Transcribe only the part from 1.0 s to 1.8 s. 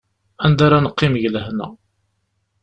deg lehna.